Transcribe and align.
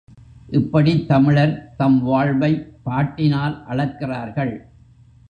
இப்படித் 0.49 1.07
தமிழர் 1.07 1.73
தம் 1.77 2.03
வாழ்வைப் 2.03 2.79
பாட்டினால் 2.83 3.63
அளக்கிறார்கள். 3.69 4.65